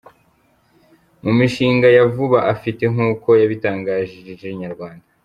Mu 1.23 1.31
mishinga 1.39 1.87
ya 1.97 2.03
vuba 2.13 2.39
afite 2.53 2.83
nkuko 2.93 3.29
yabitangarije 3.41 4.47
Inyarwanda. 4.55 5.05